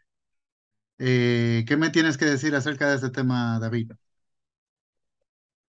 [0.98, 3.90] Eh, ¿qué me tienes que decir acerca de este tema, David?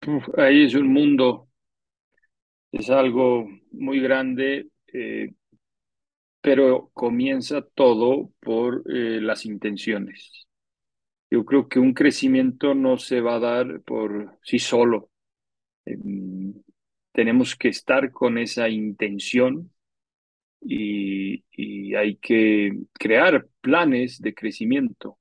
[0.08, 1.47] Uf, ahí es un mundo,
[2.72, 5.34] es algo muy grande, eh,
[6.42, 10.48] pero comienza todo por eh, las intenciones.
[11.30, 15.10] Yo creo que un crecimiento no se va a dar por sí solo.
[15.86, 16.54] Em,
[17.14, 19.72] tenemos que estar con esa intención
[20.62, 25.20] y, y hay que crear planes de crecimiento,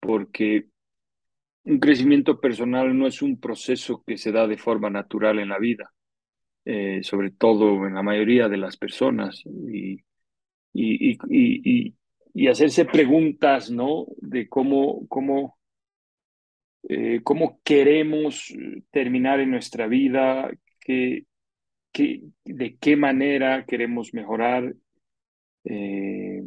[0.00, 0.68] porque
[1.64, 5.58] un crecimiento personal no es un proceso que se da de forma natural en la
[5.58, 5.92] vida,
[6.66, 9.42] eh, sobre todo en la mayoría de las personas.
[9.46, 10.02] Y,
[10.74, 11.94] y, y,
[12.34, 14.06] y, hacerse preguntas, ¿no?
[14.18, 15.56] De cómo, cómo,
[16.88, 18.52] eh, cómo queremos
[18.90, 20.50] terminar en nuestra vida,
[20.84, 24.74] de qué manera queremos mejorar,
[25.64, 26.42] eh,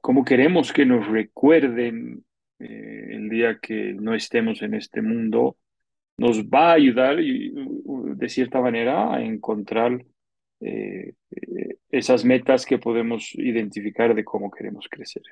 [0.00, 2.24] cómo queremos que nos recuerden
[2.58, 5.56] eh, el día que no estemos en este mundo,
[6.18, 10.04] nos va a ayudar de cierta manera a encontrar
[10.60, 11.14] eh,
[11.90, 15.22] esas metas que podemos identificar de cómo queremos crecer.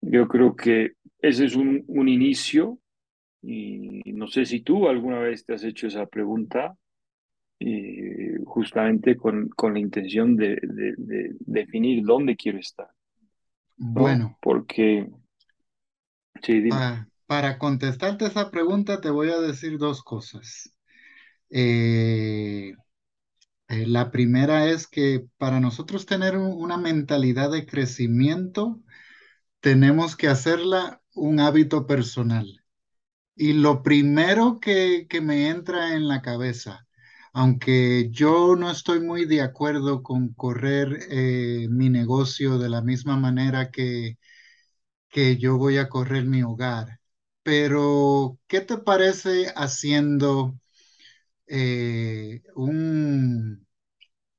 [0.00, 2.78] Yo creo que ese es un, un inicio
[3.42, 6.76] y no sé si tú alguna vez te has hecho esa pregunta
[7.58, 12.88] y justamente con, con la intención de, de, de definir dónde quiero estar.
[13.94, 14.18] ¿no?
[14.18, 15.08] Bueno, Porque,
[16.42, 16.86] sí, dime.
[16.86, 20.74] pa- para contestarte esa pregunta te voy a decir dos cosas.
[21.50, 22.74] Eh,
[23.68, 28.80] eh, la primera es que para nosotros tener un- una mentalidad de crecimiento,
[29.60, 32.46] tenemos que hacerla un hábito personal.
[33.36, 36.86] Y lo primero que, que me entra en la cabeza,
[37.32, 43.16] aunque yo no estoy muy de acuerdo con correr eh, mi negocio de la misma
[43.18, 44.18] manera que,
[45.10, 47.00] que yo voy a correr mi hogar,
[47.44, 50.58] pero ¿qué te parece haciendo
[51.48, 53.66] eh, un,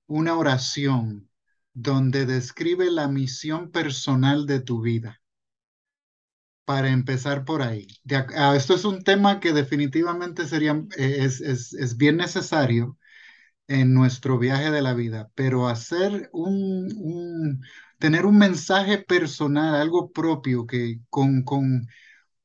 [0.08, 1.30] una oración
[1.74, 5.22] donde describe la misión personal de tu vida?
[6.66, 7.88] para empezar por ahí.
[8.36, 12.98] Ah, esto es un tema que definitivamente sería, eh, es, es, es bien necesario
[13.68, 17.62] en nuestro viaje de la vida, pero hacer un, un-
[18.00, 21.88] tener un mensaje personal, algo propio, que con, con,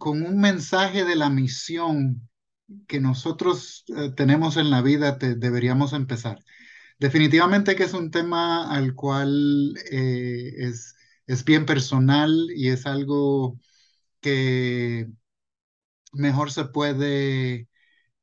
[0.00, 2.28] con un mensaje de la misión
[2.88, 6.38] que nosotros eh, tenemos en la vida, deberíamos empezar.
[6.98, 10.96] Definitivamente que es un tema al cual eh, es,
[11.26, 13.60] es bien personal y es algo
[14.20, 15.10] que
[16.14, 17.68] mejor se puede,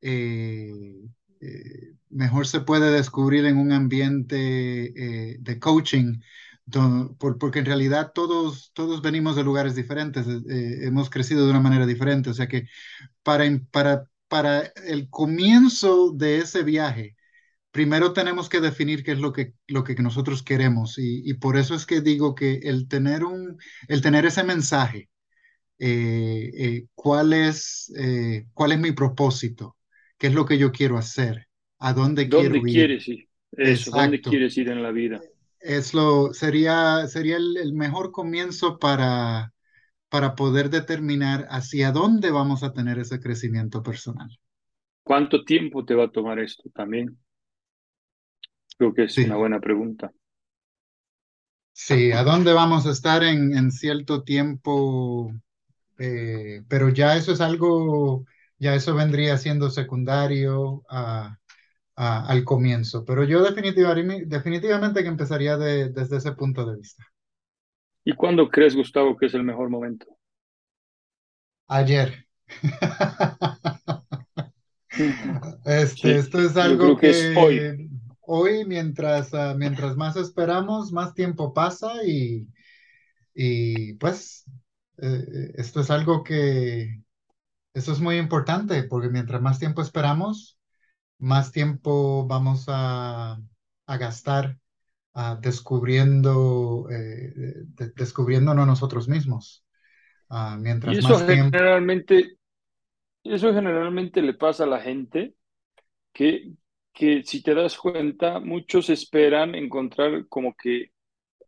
[0.01, 0.73] eh,
[2.09, 4.35] mejor se puede descubrir en un ambiente
[5.39, 6.21] de coaching,
[7.19, 11.59] porque en realidad todos, todos venimos de lugares diferentes, eh, eh, hemos crecido de una
[11.61, 12.67] manera diferente, o sea que
[13.23, 17.15] para, para, para el comienzo de ese viaje,
[17.71, 21.57] primero tenemos que definir qué es lo que, lo que nosotros queremos y, y por
[21.57, 23.57] eso es que digo que el tener un,
[23.87, 25.09] el tener ese mensaje,
[25.79, 29.77] eh, eh, cuál es, eh, cuál es mi propósito,
[30.17, 31.47] qué es lo que yo quiero hacer,
[31.79, 32.73] a dónde ¿Dónde quiero ir.
[32.73, 33.27] quieres ir?
[33.51, 35.21] Eso, ¿dónde quieres ir en la vida?
[35.59, 39.53] Es lo, sería, sería el, el mejor comienzo para,
[40.09, 44.29] para poder determinar hacia dónde vamos a tener ese crecimiento personal.
[45.03, 47.17] ¿Cuánto tiempo te va a tomar esto también?
[48.75, 50.11] Creo que es una buena pregunta.
[51.73, 55.31] sí, a dónde vamos a estar en, en cierto tiempo,
[55.99, 58.25] eh, pero ya eso es algo,
[58.59, 61.37] ya eso vendría siendo secundario a
[61.97, 67.05] a- al comienzo, pero yo definitivamente, definitivamente que empezaría de- desde ese punto de vista.
[68.03, 70.07] ¿Y cuándo crees, Gustavo, que es el mejor momento?
[71.69, 72.25] Ayer.
[75.65, 77.71] Este, Sí, esto es algo creo que es hoy.
[77.75, 77.89] que
[78.21, 82.47] hoy mientras, ah, mientras más esperamos, más tiempo pasa y,
[83.35, 84.45] y pues
[84.99, 87.03] eh, esto es algo que,
[87.73, 90.56] esto es muy importante porque mientras más tiempo esperamos,
[91.19, 93.39] más tiempo vamos a,
[93.87, 94.59] a gastar
[95.15, 97.33] ah, descubriendo, eh,
[97.67, 99.65] de- descubriéndonos nosotros mismos.
[100.29, 102.37] Ah, Y mientras eso más tiempo, generalmente,
[103.23, 105.35] eso generalmente le pasa a la gente
[106.13, 106.53] que,
[106.93, 110.91] que si te das cuenta, muchos esperan encontrar como que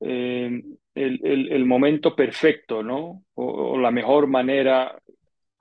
[0.01, 0.63] eh,
[0.95, 3.25] el, el- el momento perfecto, ¿no?
[3.35, 4.99] O, o la mejor manera,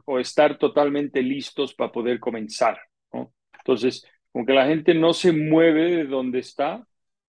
[0.06, 2.78] o estar totalmente listos para poder comenzar,
[3.14, 3.32] ¿no?
[3.68, 6.86] Entonces, como que la gente no se mueve de donde está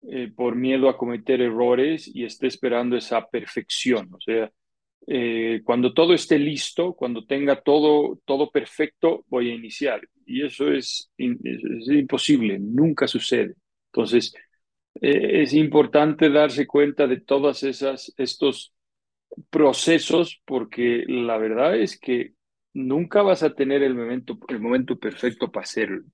[0.03, 4.13] eh, por miedo a cometer errores y está esperando esa perfección.
[4.13, 4.51] O sea,
[5.07, 10.01] eh, cuando todo esté listo, cuando tenga todo, todo perfecto, voy a iniciar.
[10.27, 13.55] Y eso es, imposible, nunca sucede.
[13.93, 14.35] Entonces,
[15.01, 18.75] eh, es importante darse cuenta de todas esas, estos
[19.51, 22.35] procesos, porque la verdad es que
[22.73, 26.05] nunca vas a tener el momento, el momento perfecto para hacerlo.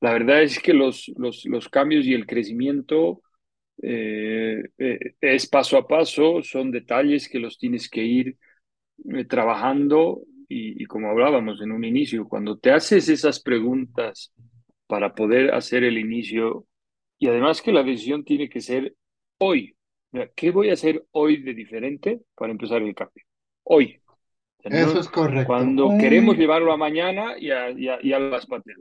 [0.00, 3.22] La verdad es que los, los, los cambios y el crecimiento
[3.82, 8.38] eh, eh, es paso a paso, son detalles que los tienes que ir
[9.14, 14.32] eh, trabajando y, y como hablábamos en un inicio, cuando te haces esas preguntas
[14.86, 16.66] para poder hacer el inicio
[17.18, 18.94] y además que la decisión tiene que ser
[19.38, 19.76] hoy.
[20.36, 23.24] ¿Qué voy a hacer hoy de diferente para empezar el cambio?
[23.64, 24.00] Hoy.
[24.58, 25.46] O sea, eso no- es correcto.
[25.46, 28.78] cuando queremos llevarlo a mañana, ya, ya, ya las pateas.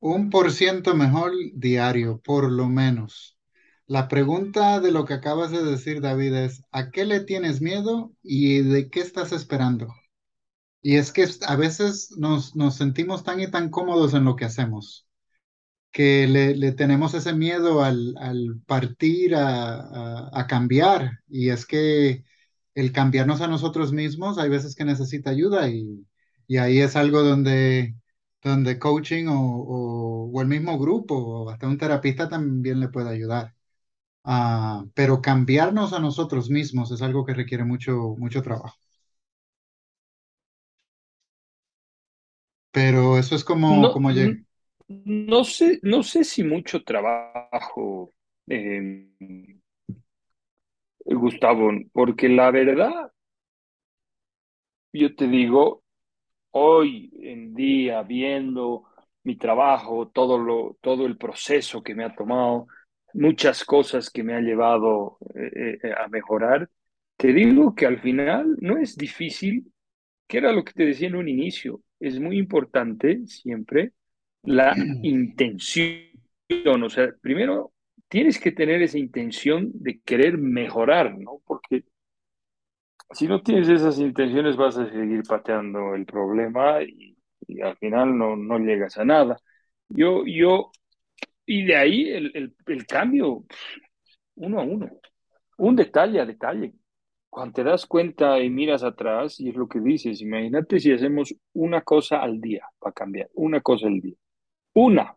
[0.00, 3.38] Un por ciento mejor diario, por lo menos.
[3.86, 8.12] La pregunta de lo que acabas de decir, David, es ¿a qué le tienes miedo
[8.22, 9.88] y de qué estás esperando?
[10.82, 14.46] Y es que a veces nos, nos sentimos tan y tan cómodos en lo que
[14.46, 15.06] hacemos
[15.92, 21.10] que le, le tenemos ese miedo al, al partir a, a- cambiar.
[21.28, 22.24] Y es que
[22.74, 26.06] el cambiarnos a nosotros mismos hay veces que necesita ayuda y,
[26.46, 27.94] y ahí es algo donde,
[28.42, 33.10] donde coaching o, o, o el mismo grupo o hasta un terapista también le puede
[33.10, 33.54] ayudar.
[34.24, 38.76] Ah, pero cambiarnos a nosotros mismos es algo que requiere mucho, mucho trabajo.
[42.72, 44.36] Pero eso es como, No, como llega.
[44.88, 48.12] no sé, no sé si mucho trabajo,
[48.48, 49.06] eh,
[51.04, 53.12] Gustavo, porque la verdad,
[54.92, 55.79] yo te digo,
[56.52, 58.84] hoy en día, viendo
[59.24, 62.66] mi trabajo, todo lo, todo el proceso que me ha tomado,
[63.12, 66.68] muchas cosas que me ha llevado eh, eh, a mejorar,
[67.16, 69.70] te digo que al final no es difícil,
[70.26, 73.92] que era lo que te decía en un inicio, es muy importante siempre
[74.42, 76.02] la intención,
[76.82, 77.72] o sea, primero
[78.08, 81.40] tienes que tener esa intención de querer mejorar, ¿no?
[81.44, 81.84] Porque
[83.12, 87.16] si no tienes esas intenciones, vas a seguir pateando el problema y,
[87.46, 89.36] y al final no, no llegas a nada.
[89.88, 90.70] Yo, yo,
[91.46, 93.44] y de ahí el, el, el cambio,
[94.36, 94.90] uno a uno,
[95.58, 96.74] un detalle a detalle.
[97.30, 101.34] Cuando te das cuenta y miras atrás, y es lo que dices, imagínate si hacemos
[101.54, 104.16] una cosa al día para cambiar, una cosa al día.
[104.74, 105.16] Una.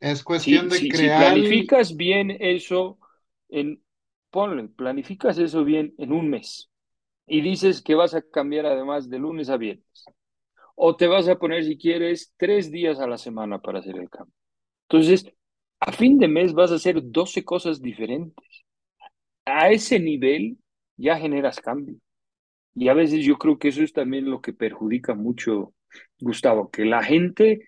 [0.00, 2.98] Es cuestión Si, de si, si crear, planificas bien eso,
[3.48, 3.82] en,
[4.30, 6.70] ponle, planificas eso bien en un mes
[7.28, 10.04] y dices que vas a cambiar además de lunes a viernes.
[10.74, 14.08] O te vas a poner, si quieres, tres días a la semana para hacer el
[14.08, 14.34] cambio.
[14.88, 15.26] Entonces,
[15.80, 18.64] a fin de mes vas a hacer 12 cosas diferentes.
[19.44, 20.58] A ese nivel
[20.96, 21.96] ya generas cambio.
[22.74, 25.74] Y a veces yo creo que eso es también lo que perjudica mucho,
[26.20, 27.66] Gustavo, que la gente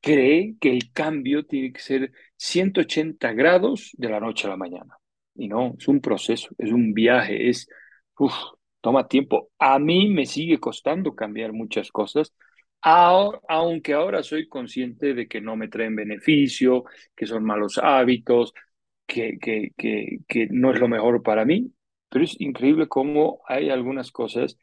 [0.00, 4.96] cree que el cambio tiene que ser 180 grados de la noche a la mañana.
[5.34, 7.68] Y no, es un proceso, es un viaje, es,
[8.18, 8.32] uf,
[8.86, 9.50] toma tiempo.
[9.58, 12.32] A mí me sigue costando cambiar muchas cosas,
[13.48, 16.84] aunque ahora soy consciente de que no me traen beneficio,
[17.16, 18.52] que son malos hábitos,
[19.06, 21.72] que, que, que, que no es lo mejor para mí,
[22.08, 24.58] pero es increíble cómo hay algunas cosas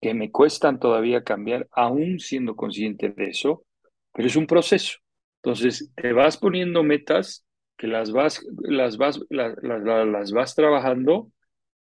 [0.00, 3.64] que me cuestan todavía cambiar, aún siendo consciente de eso
[4.12, 4.98] pero es un proceso.
[5.42, 7.44] Entonces, te vas poniendo metas
[7.76, 11.30] que las vas, las vas, la- la- la- las vas trabajando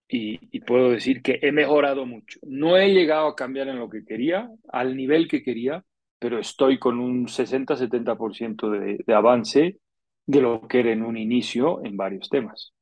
[0.07, 2.39] y, puedo decir que he mejorado mucho.
[2.43, 5.83] No he llegado a cambiar en lo que quería, al nivel que quería,
[6.19, 9.79] pero estoy con un 60-70% de, de avance
[10.25, 12.73] de lo que era en un inicio en varios temas.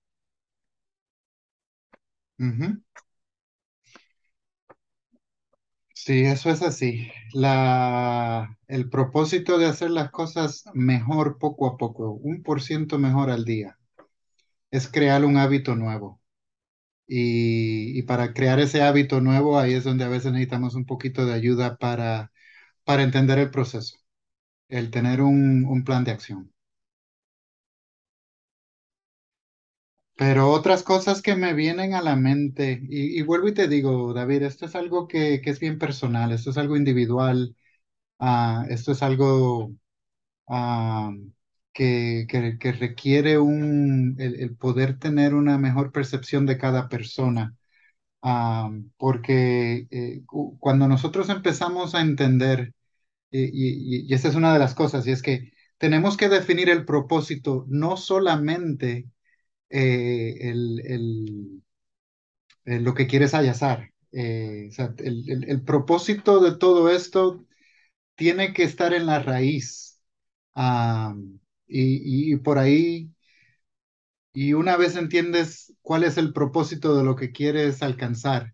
[5.96, 7.10] Sí, eso es así.
[7.34, 13.30] La, el propósito de hacer las cosas mejor poco a poco, un por ciento mejor
[13.30, 13.78] al día,
[14.72, 16.23] es crear un hábito nuevo.
[17.14, 21.26] Y, y para crear ese hábito nuevo, ahí es donde a veces necesitamos un poquito
[21.26, 22.32] de ayuda para,
[22.86, 23.98] para entender el proceso,
[24.70, 26.54] el tener un, un plan de acción.
[30.16, 34.14] Pero otras cosas que me vienen a la mente, y, y vuelvo y te digo,
[34.14, 37.56] David, esto es algo que, que es bien personal, esto es algo individual,
[38.20, 39.74] ah, esto es algo
[40.50, 41.14] ah,
[41.74, 47.56] que, que- requiere un, el, poder tener una mejor percepción de cada persona,
[48.22, 52.74] Ah, porque eh, cu- cuando nosotros empezamos a entender,
[53.32, 56.70] y, y, y esa es una de las cosas, y es que tenemos que definir
[56.70, 59.08] el propósito no solamente
[59.70, 61.64] eh, el, el-
[62.66, 63.92] eh, lo que quieres hallar.
[64.12, 67.46] Eh, o el, propósito de todo esto
[68.16, 70.02] tiene que estar en la raíz.
[70.56, 71.16] Ah,
[71.68, 73.12] y, y- y por ahí,
[74.34, 78.54] y una vez entiendes cuál es el propósito de lo que quieres alcanzar,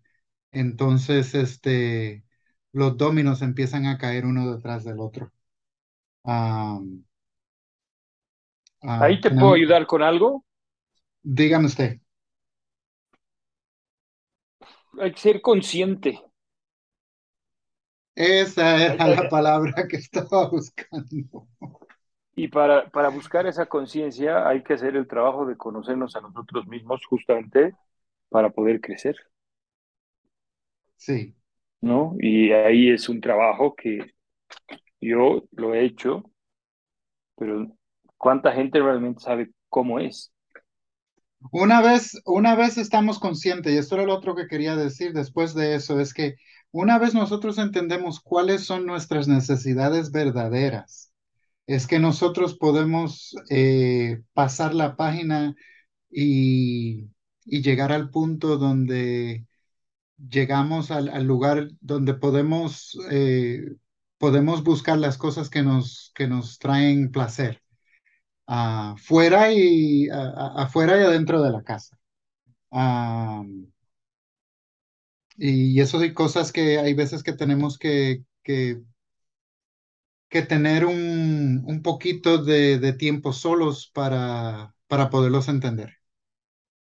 [0.52, 2.24] entonces este,
[2.72, 5.32] los dominos empiezan a caer uno detrás del otro.
[6.24, 6.80] Ah,
[8.82, 10.44] ah, Ahí te puedo ayudar con algo.
[11.22, 12.00] dígame usted,
[15.00, 16.20] Hay que ser consciente.
[18.14, 21.48] esa era la palabra que estaba buscando.
[22.44, 26.66] Y para, para buscar esa conciencia hay que hacer el trabajo de conocernos a nosotros
[26.66, 27.74] mismos justamente
[28.30, 29.16] para poder crecer,
[30.96, 31.34] Sí.
[31.80, 32.14] ¿no?
[32.20, 34.14] Y ahí es un trabajo que
[35.00, 36.24] yo lo he hecho,
[37.36, 37.66] pero
[38.18, 40.32] ¿cuánta gente realmente sabe cómo es?
[41.52, 45.54] Una vez, una vez estamos conscientes, y esto era lo otro que quería decir después
[45.54, 46.36] de eso, es que
[46.72, 51.09] una vez nosotros entendemos cuáles son nuestras necesidades verdaderas,
[51.70, 55.54] es que nosotros podemos eh, pasar la página
[56.10, 57.08] y,
[57.46, 59.46] llegar al punto donde
[60.18, 63.76] llegamos al, lugar donde podemos, eh,
[64.18, 67.62] podemos buscar las cosas que nos, que nos traen placer,
[68.46, 71.96] afuera y, afuera y adentro de la casa.
[72.72, 73.44] Ah,
[75.36, 78.24] y eso hay cosas que hay veces que tenemos que,
[80.30, 85.98] que tener un, un poquito de, de tiempo solos para, para poderlos entender.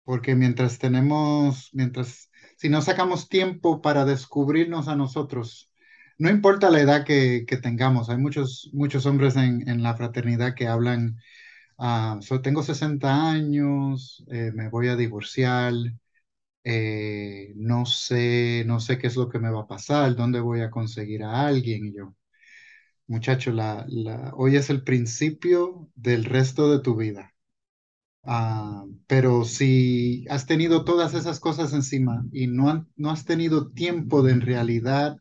[0.03, 5.71] Porque mientras tenemos, mientras, si no sacamos tiempo para descubrirnos a nosotros,
[6.17, 10.55] no importa la edad que, que tengamos, hay muchos, muchos hombres en, en la fraternidad
[10.55, 11.17] que hablan,
[11.79, 15.73] ah, so, tengo 60 años, eh, me voy a divorciar,
[16.63, 20.61] eh, no sé, no sé qué es lo que me va a pasar, dónde voy
[20.61, 21.85] a conseguir a alguien.
[21.87, 22.15] Y yo,
[23.07, 27.33] muchacho, la, la, hoy es el principio del resto de tu vida.
[28.23, 33.71] Ah, pero si has tenido todas esas cosas encima y no, han- no has tenido
[33.71, 35.17] tiempo de en realidad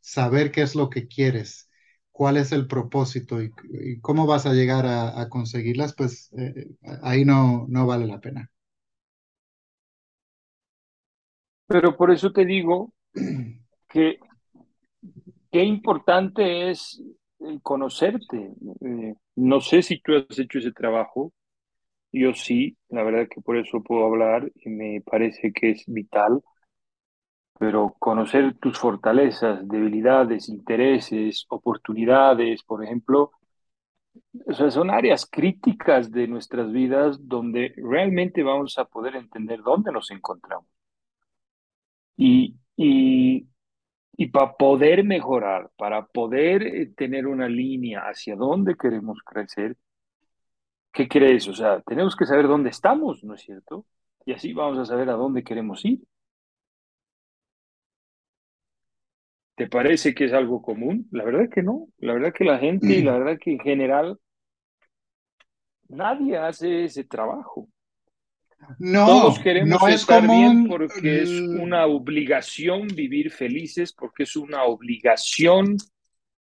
[0.00, 1.68] saber qué es lo que quieres,
[2.12, 3.52] cuál es el propósito y,
[4.00, 6.68] cómo vas a llegar a, conseguirlas, pues eh,
[7.02, 8.50] ahí no, no vale la pena.
[11.66, 12.92] Pero por eso te digo
[13.88, 14.18] que
[15.50, 17.02] qué importante es
[17.62, 18.52] conocerte.
[18.82, 21.32] Eh, no sé si tú has hecho ese trabajo,
[22.12, 26.42] yo sí, la verdad que por eso puedo hablar y me parece que es vital,
[27.58, 33.32] pero conocer tus fortalezas, debilidades, intereses, oportunidades, por ejemplo,
[34.46, 40.10] o son áreas críticas de nuestras vidas donde realmente vamos a poder entender dónde nos
[40.10, 40.66] encontramos.
[42.16, 43.46] Y, y
[44.16, 49.76] Y para poder mejorar, para poder eh, tener una línea hacia dónde queremos crecer,
[50.92, 51.48] ¿qué crees?
[51.48, 53.86] O sea, tenemos que saber dónde estamos, ¿no es cierto?
[54.24, 56.00] Y así vamos a saber a dónde queremos ir.
[59.56, 61.08] ¿Te parece que es algo común?
[61.12, 61.88] La verdad que no.
[61.98, 64.18] La verdad que la gente y la verdad que en general
[65.88, 67.68] nadie hace ese trabajo.
[69.04, 70.66] Todos No, queremos no es estar bien común.
[70.66, 75.76] porque es l- una obligación vivir felices, porque es una obligación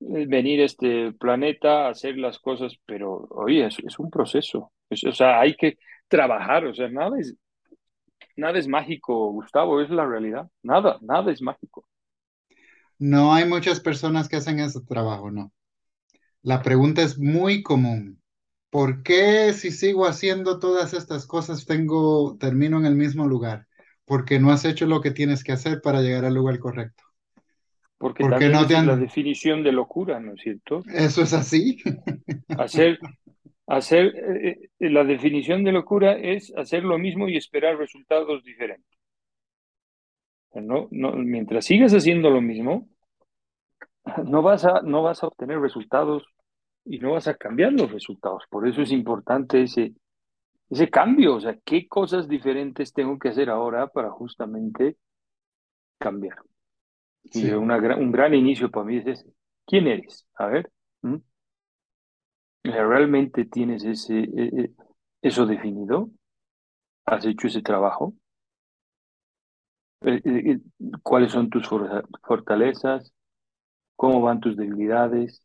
[0.01, 4.71] eh, venir a este planeta a hacer las cosas, pero oye, es, es un proceso.
[4.89, 5.77] Es- o sea, hay que
[6.09, 7.35] trabajar, o sea, nada es,
[8.37, 10.49] nada es mágico, Gustavo, es la realidad.
[10.63, 11.85] Nada, nada es mágico.
[12.99, 15.51] No hay muchas personas que hacen ese trabajo, no.
[16.43, 18.21] La pregunta es muy común.
[18.69, 23.67] ¿Por qué si sigo haciendo todas estas cosas tengo, termino en el mismo lugar?
[24.05, 27.03] Porque no has hecho lo que tienes que hacer para llegar al lugar correcto.
[27.97, 28.99] porque ¿Por qué también no te esa es la han...
[28.99, 30.83] definición de locura, ¿no es cierto?
[30.93, 31.77] Eso es así.
[32.57, 32.99] Hacer,
[33.67, 38.97] hacer, eh, eh, la definición de locura es hacer lo mismo y esperar resultados diferentes.
[40.53, 42.89] No, no, mientras sigas haciendo lo mismo,
[44.25, 46.23] no vas a, no vas a obtener resultados
[46.89, 48.43] y no vas a cambiar los resultados.
[48.49, 49.93] Por eso es importante ese,
[50.69, 54.97] ese cambio, o sea, qué cosas diferentes tengo que hacer ahora para justamente
[55.99, 56.37] cambiar.
[57.33, 57.51] Y Sí.
[57.51, 59.33] una, gra- un gran inicio para mí es ese.
[59.65, 60.27] ¿Quién eres?
[60.35, 60.71] A ver,
[62.63, 64.71] ¿realmente tienes ese, eh, eh,
[65.23, 66.11] eso definido?
[67.05, 68.13] ¿Has hecho ese trabajo?
[70.01, 70.59] Eh, eh, eh,
[71.03, 73.11] ¿Cuáles son tus for- fortalezas?
[73.97, 75.43] ¿Cómo van tus debilidades?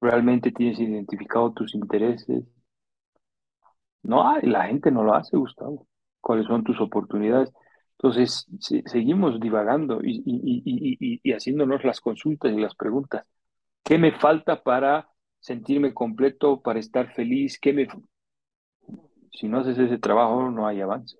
[0.00, 2.44] ¿Realmente tienes identificado tus intereses?
[4.02, 5.86] No hay, la gente no lo hace, Gustavo.
[6.20, 7.52] ¿Cuáles son tus oportunidades?
[7.98, 13.26] Entonces, se- seguimos divagando y, y, y, y, y haciéndonos las consultas y las preguntas.
[13.84, 15.08] ¿Qué me falta para
[15.40, 17.58] sentirme completo, para estar feliz?
[17.60, 17.88] ¿Qué me...
[19.32, 21.16] Si no haces ese trabajo, no hay avance.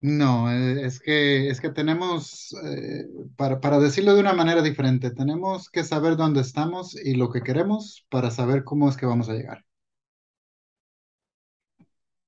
[0.00, 5.10] No, eh, es que, es que tenemos, eh, para, para decirlo de una manera diferente,
[5.10, 9.28] tenemos que saber dónde estamos y lo que queremos para saber cómo es que vamos
[9.28, 9.64] a llegar.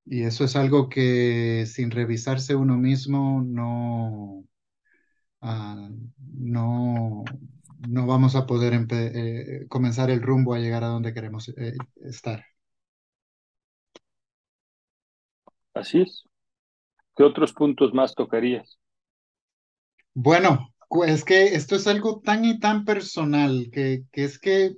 [0.04, 4.44] Y eso es algo que sin revisarse uno mismo no,
[5.42, 5.90] ah,
[6.38, 7.24] no,
[7.88, 11.74] no vamos a poder eh, comenzar el rumbo a llegar a donde queremos eh,
[12.04, 12.44] estar.
[15.74, 16.24] Así es.
[17.16, 18.80] ¿Qué otros puntos más tocarías?
[20.14, 20.72] Bueno,
[21.06, 24.76] es que esto es algo tan y tan personal que, que es que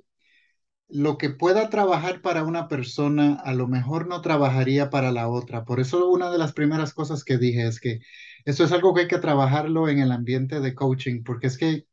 [0.89, 5.65] lo que pueda trabajar para una persona a lo mejor no trabajaría para la otra.
[5.65, 7.99] Por eso una de las primeras cosas que dije es que
[8.45, 11.85] esto es algo que hay que trabajarlo en el ambiente de coaching, porque es que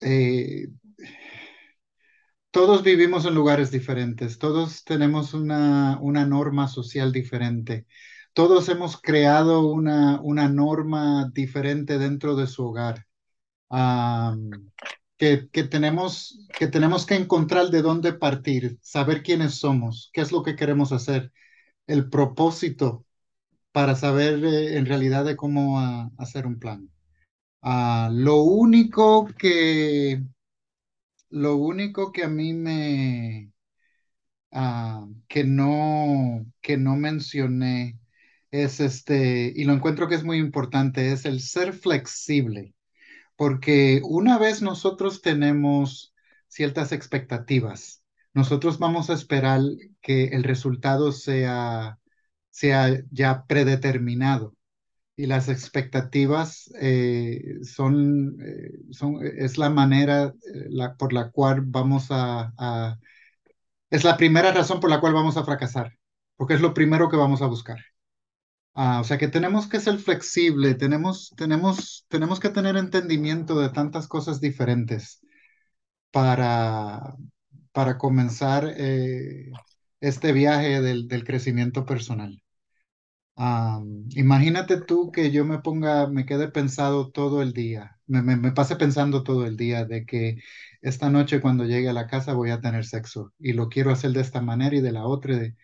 [0.00, 0.68] eh,
[2.50, 7.86] todos vivimos en lugares diferentes, todos tenemos una, una norma social diferente,
[8.32, 13.06] todos hemos creado una, una norma diferente dentro de su hogar.
[15.16, 20.32] Que, que tenemos, que tenemos que encontrar de dónde partir, saber quiénes somos, qué es
[20.32, 21.32] lo que queremos hacer,
[21.86, 23.04] el propósito
[23.72, 26.90] para saber eh, en realidad de cómo ah, hacer un plan.
[27.62, 30.22] Ah, lo único que,
[31.30, 33.52] lo único que a mí me,
[34.52, 37.98] ah, que no, que no mencioné
[38.52, 42.74] es este, y lo encuentro que es muy importante, es el ser flexible.
[43.36, 46.14] Porque una vez nosotros tenemos
[46.48, 48.02] ciertas expectativas,
[48.34, 49.60] nosotros vamos a esperar
[50.02, 51.98] que el resultado sea,
[52.50, 54.56] sea ya predeterminado.
[55.16, 61.62] Y las expectativas eh, son, eh, son, es la manera eh, la- por la cual
[61.66, 62.98] vamos a, a-
[63.90, 65.96] es la primera razón por la cual vamos a fracasar,
[66.36, 67.78] porque es lo primero que vamos a buscar.
[68.74, 73.68] Ah, o sea que tenemos que ser flexible, tenemos, tenemos, tenemos que tener entendimiento de
[73.70, 75.20] tantas cosas diferentes
[76.12, 77.16] para,
[77.72, 79.50] para comenzar eh,
[80.00, 82.42] este viaje del, del crecimiento personal.
[83.36, 88.36] Ah, imagínate tú que yo me ponga, me quede pensado todo el día, me, me,
[88.36, 90.36] me pase pensando todo el día de que
[90.82, 94.12] esta noche cuando llegue a la casa voy a tener sexo y lo quiero hacer
[94.12, 95.36] de esta manera y de la otra.
[95.38, 95.56] de-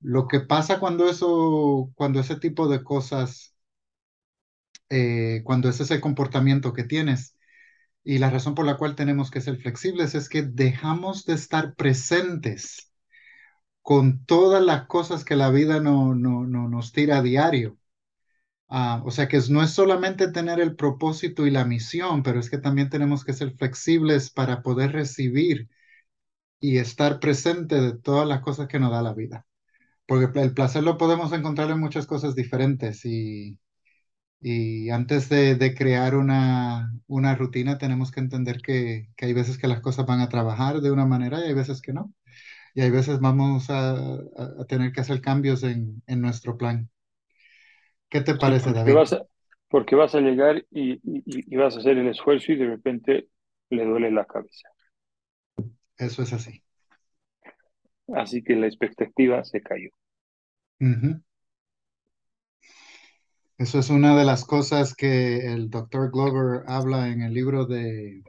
[0.00, 3.56] Lo que pasa cuando eso, cuando ese tipo de cosas
[4.90, 7.36] eh, cuando ese es el comportamiento que tienes.
[8.04, 11.74] Y la razón por la cual tenemos que ser flexibles es que dejamos de estar
[11.76, 12.92] presentes
[13.82, 17.78] con todas las cosas que la vida no, no, no nos tira a diario.
[18.68, 22.50] Ah, o sea que no es solamente tener el propósito y la misión, pero es
[22.50, 25.68] que también tenemos que ser flexibles para poder recibir
[26.60, 29.46] y estar presente de todas las cosas que nos da la vida.
[30.06, 33.58] Porque el placer lo podemos encontrar en muchas cosas diferentes y,
[34.40, 39.58] Y antes de, de crear una, una rutina, tenemos que entender que, que hay veces
[39.58, 42.14] que las cosas van a trabajar de una manera y hay veces que no.
[42.74, 46.90] Y hay veces vamos a, a- tener que hacer cambios en, en nuestro plan.
[48.08, 48.92] ¿Qué te Sí, parece, porque David?
[48.92, 49.26] vas a,
[49.68, 53.28] porque vas a llegar y, y, y vas a hacer el esfuerzo y de repente
[53.70, 54.68] le duele la cabeza.
[55.98, 56.62] Eso es así.
[58.14, 59.90] Así que la expectativa se cayó.
[63.58, 68.22] Eso es una de las cosas que el doctor Glover habla en el libro de,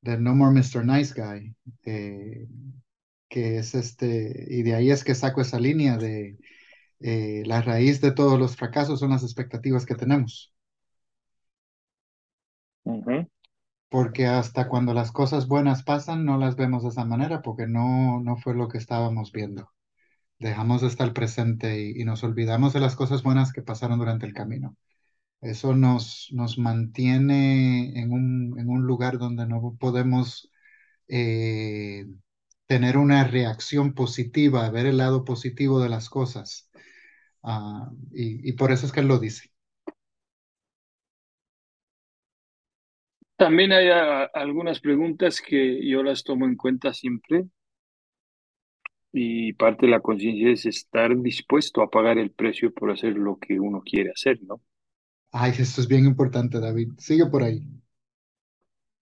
[0.00, 0.84] de No More Mr.
[0.84, 2.46] Nice Guy, eh,
[3.28, 6.38] que es este, y de ahí es que saco esa línea de
[7.00, 10.54] eh, la raíz de todos los fracasos son las expectativas que tenemos.
[13.92, 18.20] Porque hasta cuando las cosas buenas pasan no las vemos de esa manera, porque no,
[18.22, 19.70] no fue lo que estábamos viendo.
[20.38, 24.34] Dejamos de estar presente y, nos olvidamos de las cosas buenas que pasaron durante el
[24.34, 24.76] camino.
[25.42, 30.50] Eso nos, nos mantiene en un, en un lugar donde no podemos
[31.08, 32.06] eh,
[32.66, 36.70] tener una reacción positiva, ver el lado positivo de las cosas.
[37.42, 39.51] Ah, y, y por eso es que él lo dice.
[43.42, 47.44] También hay a- algunas preguntas que yo las tomo en cuenta siempre
[49.10, 53.38] y parte de la conciencia es estar dispuesto a pagar el precio por hacer lo
[53.38, 54.60] que uno quiere hacer, ¿no?
[55.32, 56.92] Ay, esto es bien importante, David.
[56.98, 57.66] Sigue por ahí.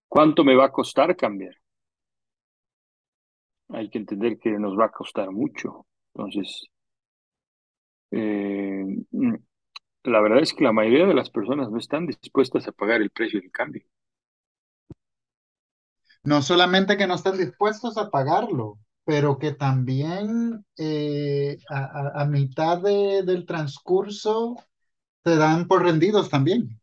[0.07, 1.55] ¿Cuánto me va a costar cambiar?
[3.69, 5.87] Hay que entender que nos va a costar mucho.
[6.13, 6.69] Entonces,
[8.11, 9.35] eh, mm,
[10.05, 13.11] la verdad es que la mayoría de las personas no están dispuestas a pagar el
[13.11, 13.83] precio del cambio.
[16.23, 22.79] No solamente que no están dispuestos a pagarlo, pero que también eh, a, a- mitad
[22.79, 24.55] de- del transcurso
[25.25, 26.79] se dan por rendidos también.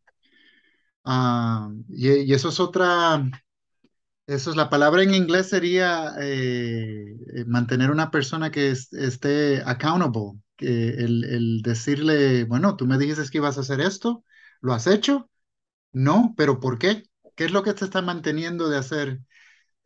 [1.05, 3.23] Ah, y, y eso es otra,
[4.27, 9.63] eso es la palabra en inglés sería eh, eh, mantener una persona que es- esté
[9.65, 14.25] accountable, el, el decirle, bueno, tú me dijiste que ibas a hacer esto,
[14.61, 15.31] ¿lo has hecho?
[15.93, 17.05] No, pero ¿por qué?
[17.37, 19.21] ¿Qué es lo que te está manteniendo de hacer?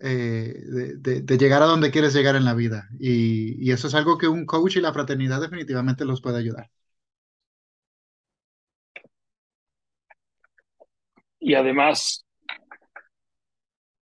[0.04, 0.52] Eh,
[0.96, 2.88] de, llegar a donde quieres llegar en la vida.
[2.98, 6.68] Y, eso es algo que un coach y la fraternidad definitivamente los puede ayudar.
[11.38, 12.24] Y además,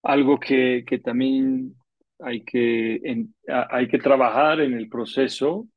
[0.03, 1.75] algo que, también
[2.19, 5.67] hay que, hay que trabajar en el proceso,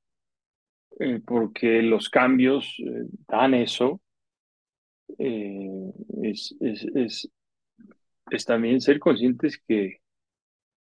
[1.01, 4.03] eh, porque los cambios eh, dan eso,
[5.18, 7.31] es, es, es,
[8.31, 10.02] es también ser conscientes que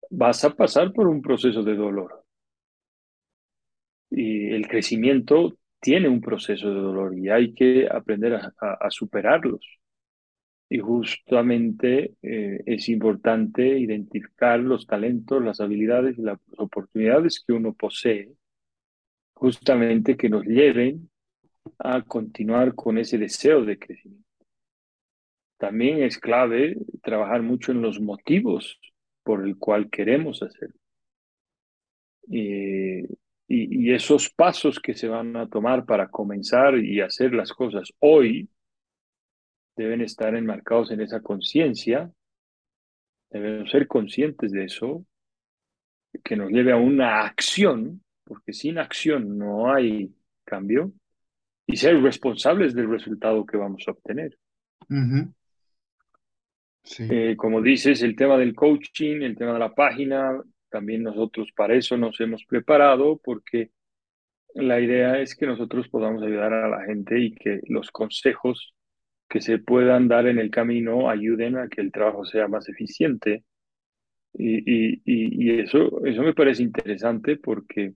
[0.09, 2.23] vas a pasar por un proceso de dolor.
[4.09, 9.61] Y el crecimiento tiene un proceso de dolor y hay que aprender a, superarlos.
[10.69, 17.73] Y justamente eh, es importante identificar los talentos, las habilidades y las oportunidades que uno
[17.73, 18.33] posee,
[19.33, 21.09] justamente que nos lleven
[21.79, 24.25] a continuar con ese deseo de crecimiento.
[25.57, 28.79] También es clave trabajar mucho en los motivos
[29.27, 30.79] por el cual queremos hacerlo.
[32.29, 33.03] Y,
[33.49, 38.49] y, esos pasos que se van a tomar para comenzar y hacer las cosas hoy
[39.75, 42.09] deben estar enmarcados en esa conciencia,
[43.29, 45.05] debemos ser conscientes de eso,
[46.23, 50.09] que nos lleve a una acción, porque sin acción no hay
[50.45, 50.93] cambio,
[51.65, 54.39] y ser responsables del resultado que vamos a obtener.
[54.89, 55.33] Ujú.
[56.99, 61.75] Eh, como dices, el tema del coaching, el tema de la página, también nosotros para
[61.75, 63.71] eso nos hemos preparado, porque
[64.53, 68.73] la idea es que nosotros podamos ayudar a la gente y que los consejos
[69.29, 73.43] que se puedan dar en el camino ayuden a que el trabajo sea más eficiente.
[74.33, 77.93] Y, y eso, eso me parece interesante porque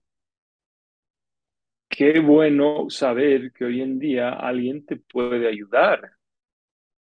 [1.87, 6.11] qué bueno saber que hoy en día alguien te puede ayudar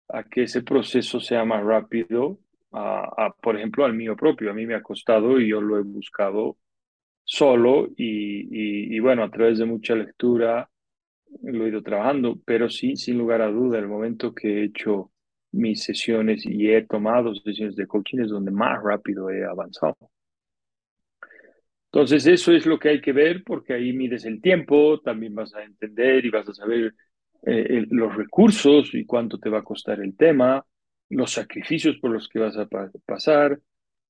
[0.09, 2.39] a que ese proceso sea más rápido,
[2.73, 4.51] a, a, por ejemplo, al mío propio.
[4.51, 6.59] A mí me ha costado y yo lo he buscado
[7.25, 8.43] solo y,
[8.93, 10.71] y, y bueno, a través de mucha lectura
[11.43, 15.13] lo he ido trabajando, pero sí, sin lugar a duda, el momento que he hecho
[15.53, 19.97] mis sesiones y he tomado sesiones de coaching es donde más rápido he avanzado.
[21.93, 25.55] Entonces, eso es lo que hay que ver porque ahí mides el tiempo, también vas
[25.55, 26.95] a entender y vas a saber
[27.45, 30.65] eh, los recursos y cuánto te va a costar el tema,
[31.11, 33.59] los sacrificios por los que vas a pa- pasar,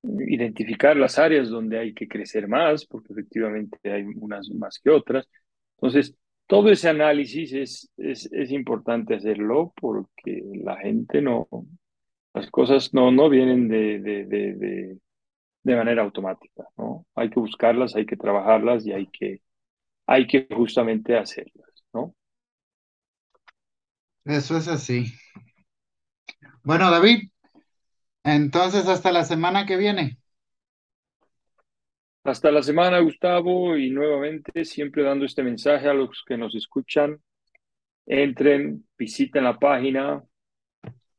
[0.02, 5.28] identificar las áreas donde hay que crecer más, porque efectivamente hay unas más que otras.
[5.76, 11.48] Entonces, todo ese análisis es, es, es importante hacerlo porque la gente no,
[12.34, 14.98] las cosas no, no vienen de, de, de, de,
[15.64, 17.06] de manera automática, ¿no?
[17.16, 19.42] Hay que buscarlas, hay que trabajarlas y hay que,
[20.06, 21.65] hay que justamente hacerlas.
[24.26, 25.12] Eso es así.
[26.64, 27.30] Bueno, David,
[28.24, 30.18] entonces hasta la semana que viene.
[32.24, 37.22] Hasta la semana, Gustavo, y nuevamente siempre dando este mensaje a los que nos escuchan.
[38.04, 40.20] Entren, visiten la página,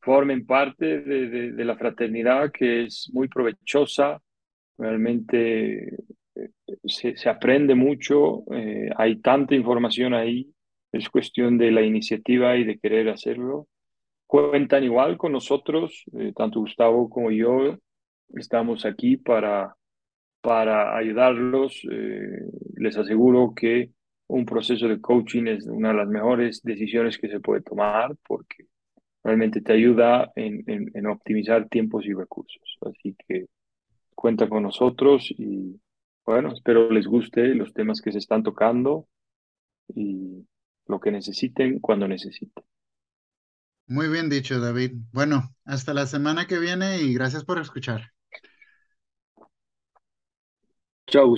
[0.01, 4.21] formen parte de, de, la fraternidad que es muy provechosa.
[4.77, 5.95] Realmente
[6.35, 6.49] eh,
[6.83, 10.53] se, se aprende mucho, eh, hay tanta información ahí,
[10.97, 13.67] es cuestión de la iniciativa y de querer hacerlo.
[14.25, 17.77] cuentan igual con nosotros, eh, tanto Gustavo como yo,
[18.35, 19.75] estamos aquí para,
[20.41, 21.81] para ayudarlos.
[21.91, 23.91] Eh, les aseguro que
[24.27, 28.65] un proceso de coaching es una de las mejores decisiones que se puede tomar porque
[29.23, 32.77] realmente te ayuda en, en, optimizar tiempos y recursos.
[32.81, 33.45] Así que
[34.15, 35.79] cuenta con nosotros y
[36.25, 39.07] bueno, espero les guste los temas que se están tocando
[39.95, 40.45] y
[40.87, 42.63] lo que necesiten cuando necesiten.
[43.87, 44.93] Muy bien dicho, David.
[45.11, 48.13] Bueno, hasta la semana que viene y gracias por escuchar.
[51.09, 51.35] Chao.